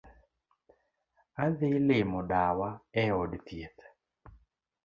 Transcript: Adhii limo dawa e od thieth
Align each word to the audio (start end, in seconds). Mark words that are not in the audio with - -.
Adhii 1.43 1.79
limo 1.87 2.19
dawa 2.29 2.69
e 3.01 3.03
od 3.21 3.31
thieth 3.45 3.79